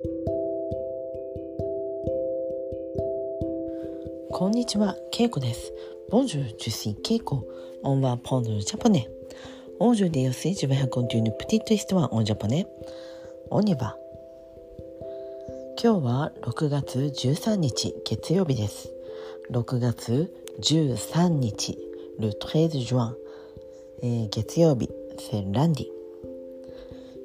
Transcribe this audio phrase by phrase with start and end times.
[0.00, 0.06] こ
[4.48, 5.72] んにちは、ケイコです。
[6.08, 7.44] Bonjour, je suis、ケイコ。
[7.82, 9.08] On apprend, japonais.
[9.80, 12.68] Aujourd'hui, on va continuer, petite histoire, en japonais.
[13.50, 13.96] On y va.
[15.82, 18.92] 今日は6月13日、月曜日です。
[19.50, 21.76] 6月13日、
[22.20, 23.16] le treize juin。
[24.30, 24.88] 月曜日、
[25.18, 25.88] セン・ランディ。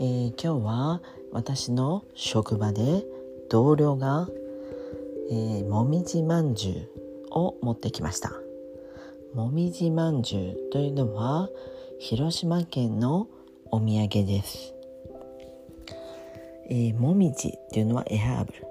[0.00, 1.02] え、今日は、
[1.34, 3.04] 私の職場で
[3.50, 4.28] 同僚が、
[5.30, 6.88] えーもみじまんじゅう
[7.30, 8.32] を持ってきました。
[9.34, 11.48] もみじまんじゅうというのは
[11.98, 13.26] 広島県の
[13.72, 14.74] お土産です、
[16.70, 18.66] えーもみじっていうのはエハーブル。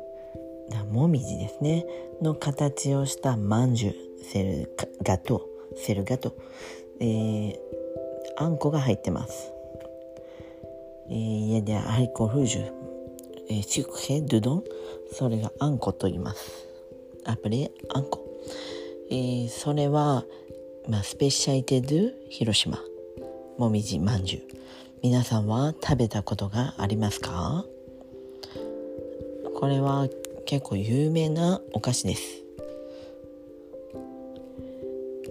[0.69, 1.85] だもみじですね。
[2.21, 4.73] の形をしたまんじゅうセル
[5.03, 5.45] ガト
[5.75, 6.33] セルガト、
[7.01, 7.55] えー
[8.37, 9.51] あんこが入ってます。
[11.09, 12.71] えー、家でアイコルージュ、
[13.49, 14.63] えー、シュクヘドゥドン
[15.11, 16.67] それがあんこと言います。
[17.25, 18.19] アプリあんこ、
[19.09, 20.23] えーそれは、
[20.89, 22.79] まあ、スペシャリテドゥ広島。
[23.57, 24.41] もみじまんじゅう。
[25.03, 27.65] 皆さんは食べたことがありますか？
[29.55, 30.07] これは
[30.45, 32.43] 結構有名なお菓子です。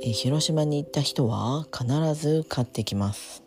[0.02, 3.41] えー広島に行った人は必ず買ってきます。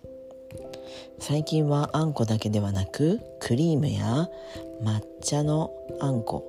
[1.20, 4.30] 最近はあんこだけではなくクリームや
[4.82, 6.46] 抹茶のあんこ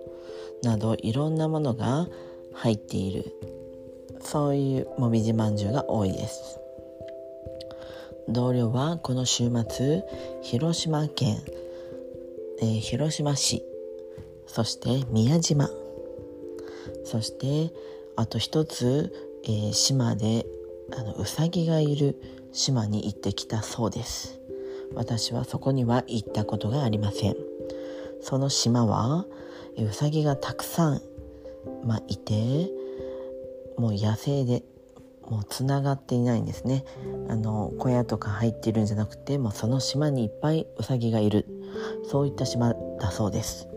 [0.63, 2.07] などいろんなものが
[2.53, 3.33] 入っている。
[4.21, 6.59] そういうもみじまんじゅうが多いです。
[8.29, 10.03] 同僚はこの週末
[10.43, 11.39] 広島県、
[12.61, 13.63] えー広島市
[14.49, 15.71] そして宮島
[17.05, 17.73] そして
[18.17, 19.13] あと一つ、
[19.45, 20.45] えー島で
[20.93, 22.17] あのうさぎがいる
[22.53, 24.36] 島に行ってきたそうです。
[24.95, 27.37] 私はそこには行ったことがありません。
[28.21, 29.27] その島は
[29.77, 31.03] えうさぎがたくさん、
[31.85, 32.71] まあ、いて
[33.77, 34.63] もう野生で
[35.29, 36.85] もうつながっていないんですね。
[37.29, 41.47] あの小屋とか入っているんじゃなくてもうその島にいっぱいうさぎがいる。
[42.11, 43.69] そういった島だそうです、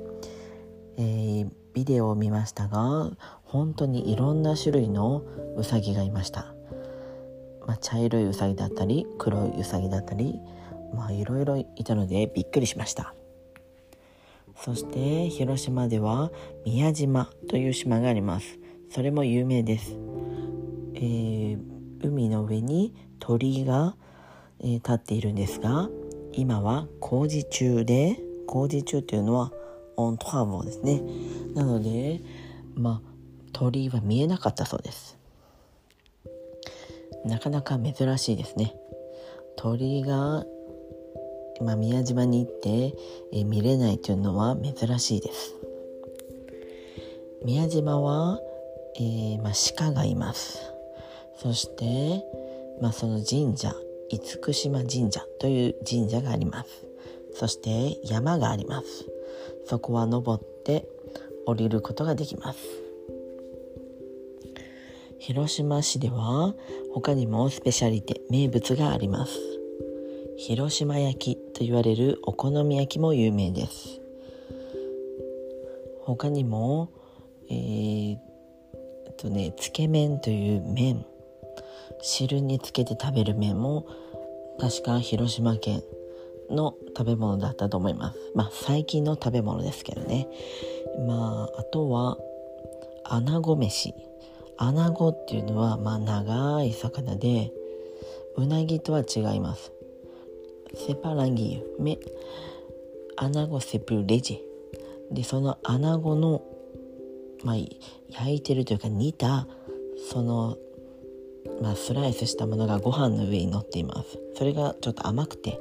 [0.97, 3.11] えービデオを見ましたが
[3.43, 5.23] 本当にいろんな種類の
[5.55, 6.53] うさぎがいました、
[7.65, 10.39] まあ、茶色いうさぎだったり黒いうさぎだったり
[10.93, 13.13] まあいろいろいたのでびっくりしました。
[14.55, 16.31] そして広島では
[16.65, 18.59] 宮島という島があります。
[18.91, 19.97] それも有名です、
[20.95, 21.59] えー
[22.01, 23.95] 海の上に鳥居が、
[24.59, 25.89] えー立っているんですが
[26.33, 29.51] 今は工事中で工事中というのは
[29.95, 31.01] オントラボですね。
[31.53, 32.21] なので
[32.75, 33.09] まあ
[33.53, 35.17] 鳥居は見えなかったそうです。
[37.25, 38.75] なかなか珍しいですね。
[39.57, 40.45] 鳥居が
[41.61, 42.93] まあ、宮島に行って、
[43.33, 45.55] えー見れないというのは珍しいです。
[47.45, 48.39] 宮島は、
[48.95, 50.59] えーまあ、鹿がいます。
[51.37, 52.23] そして、
[52.81, 53.73] まあ、その神社
[54.09, 56.69] 厳島神社という神社があります。
[57.33, 59.05] そして山があります。
[59.67, 60.87] そこは登って
[61.45, 62.59] 降りることができます。
[65.19, 66.55] 広島市では
[66.93, 69.58] 他にもスペシャリテ名物があります。
[70.39, 73.99] 広島焼きと言われるお好み焼きも有名です。
[76.03, 76.89] 他にも
[77.49, 81.05] えーっとねつけ麺という麺。
[82.01, 83.85] 汁につけて食べる麺も
[84.61, 85.83] 確か広島県
[86.49, 88.17] の食べ物だったと思います。
[88.33, 90.25] まあ最近の食べ物ですけどね。
[91.05, 92.17] まああとは
[93.03, 93.93] 穴子飯。
[94.55, 97.51] 穴子っていうのはまあ長い魚で
[98.37, 99.73] うなぎとは違います。
[100.75, 101.97] セパラギメ
[103.17, 104.41] アナゴセプレジ
[105.11, 106.43] でそのアナゴの、
[107.43, 107.55] まあ、
[108.09, 109.47] 焼いてるというか煮た
[110.09, 110.57] その、
[111.61, 115.59] まあ、スライスしたものがご飯の上に乗っていますそれがちょっと甘くて、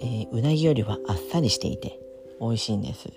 [0.00, 1.98] えーうなぎよりはあっさりしていて
[2.40, 3.08] 美味しいんです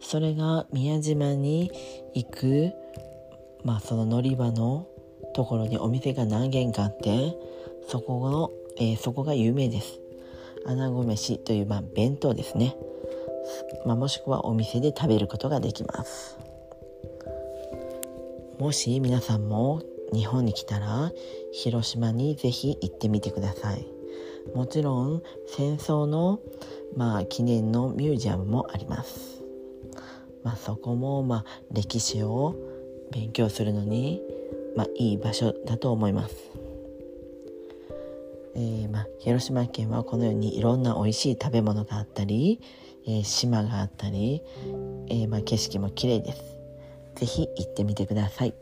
[0.00, 1.72] それが宮島に
[2.14, 2.72] 行く
[3.64, 4.86] まあその乗り場の
[5.34, 7.34] ところにお店が何軒かあって
[7.88, 10.02] そこの、えーそこが有名です
[10.66, 12.76] 穴子飯という、まあ、弁当ですね、
[13.86, 16.38] まあ、もしくはお店で食べることができます。
[18.58, 19.82] もし皆さんも
[20.12, 21.10] 日本に来たら
[21.52, 23.86] 広島にぜひ行ってみてください。
[24.54, 26.40] もちろん戦争の、
[26.96, 29.42] まあ、記念のミュージアムもあります、
[30.42, 32.56] まあ、そこも、まあ、歴史を
[33.12, 34.20] 勉強するのに、
[34.76, 36.51] まあ、いい場所だと思います。
[38.62, 42.60] ーまあ、広島県はこのようにいろんな美味しい食べ物があったり、
[43.06, 44.42] えー、島があったり、
[45.08, 46.42] えー、まあ、景色も綺麗です。
[47.16, 48.54] ぜひ行ってみてください。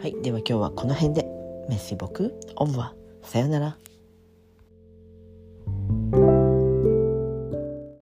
[0.00, 1.40] はい、では今日はこの辺で。
[1.68, 3.89] メッシボク、オブは、さよなら。